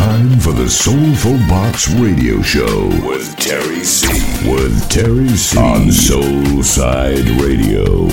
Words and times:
time 0.00 0.40
for 0.40 0.52
the 0.52 0.66
Soulful 0.66 1.36
Box 1.46 1.90
Radio 1.90 2.40
Show 2.40 2.86
with 3.06 3.36
Terry 3.36 3.84
C. 3.84 4.08
With 4.50 4.88
Terry 4.88 5.28
C. 5.28 5.58
On 5.58 5.88
Soulside 5.88 7.28
Radio. 7.38 8.06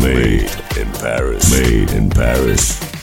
Made 0.00 0.50
in 0.80 0.90
Paris. 0.94 1.50
Made 1.50 1.90
in 1.90 2.08
Paris. 2.08 2.93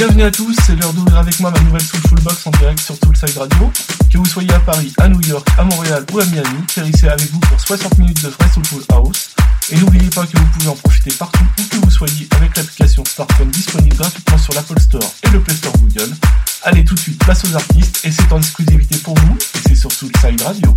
Bienvenue 0.00 0.22
à 0.22 0.30
tous, 0.30 0.56
c'est 0.64 0.76
l'heure 0.76 0.94
d'ouvrir 0.94 1.18
avec 1.18 1.38
moi 1.40 1.50
ma 1.50 1.60
nouvelle 1.60 1.82
Soulful 1.82 2.18
Box 2.22 2.46
en 2.46 2.50
direct 2.52 2.80
sur 2.80 2.94
Soulside 3.04 3.36
Radio. 3.36 3.70
Que 4.10 4.16
vous 4.16 4.24
soyez 4.24 4.50
à 4.54 4.60
Paris, 4.60 4.94
à 4.96 5.10
New 5.10 5.20
York, 5.28 5.46
à 5.58 5.64
Montréal 5.64 6.06
ou 6.10 6.20
à 6.20 6.24
Miami, 6.24 6.64
C 6.94 7.06
avec 7.06 7.30
vous 7.30 7.38
pour 7.40 7.60
60 7.60 7.98
minutes 7.98 8.24
de 8.24 8.28
vrai 8.30 8.48
Soulful 8.48 8.82
House. 8.88 9.28
Et 9.70 9.76
n'oubliez 9.76 10.08
pas 10.08 10.24
que 10.24 10.38
vous 10.38 10.46
pouvez 10.54 10.68
en 10.68 10.74
profiter 10.74 11.10
partout 11.18 11.44
où 11.44 11.62
que 11.64 11.76
vous 11.84 11.90
soyez 11.90 12.26
avec 12.30 12.56
l'application 12.56 13.04
smartphone 13.04 13.50
disponible 13.50 13.94
gratuitement 13.94 14.38
sur 14.38 14.54
l'Apple 14.54 14.80
Store 14.80 15.14
et 15.24 15.28
le 15.28 15.40
Play 15.40 15.54
Store 15.54 15.74
Google. 15.76 16.16
Allez 16.62 16.82
tout 16.82 16.94
de 16.94 17.00
suite, 17.00 17.22
place 17.22 17.44
aux 17.44 17.54
artistes 17.54 18.00
et 18.02 18.10
c'est 18.10 18.32
en 18.32 18.38
exclusivité 18.38 18.96
pour 19.00 19.18
vous 19.18 19.36
et 19.36 19.68
c'est 19.68 19.74
sur 19.74 19.92
Soulside 19.92 20.40
Radio. 20.40 20.74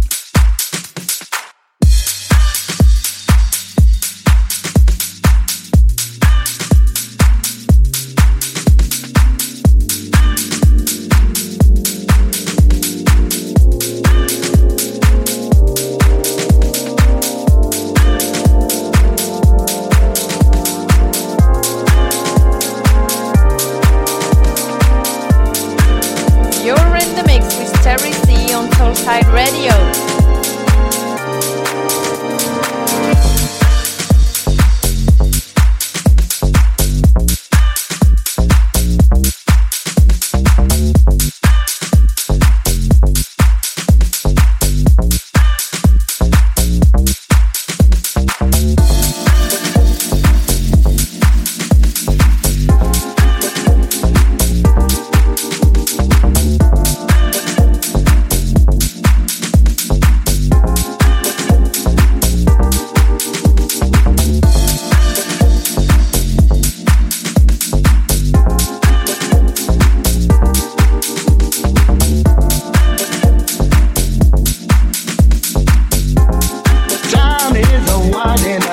morning 78.26 78.73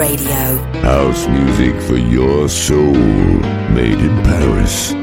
Radio. 0.00 0.56
House 0.80 1.28
music 1.28 1.78
for 1.82 1.98
your 1.98 2.48
soul. 2.48 2.94
Made 3.74 4.00
in 4.00 4.22
Paris. 4.22 4.99